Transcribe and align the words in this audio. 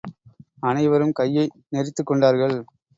அனைவரும் 0.63 1.11
கையை 1.11 1.45
நெரித்துக் 1.69 2.05
கொண்டார்கள். 2.05 2.57